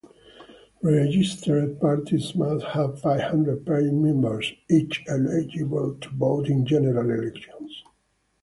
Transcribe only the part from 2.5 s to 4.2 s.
have five-hundred paying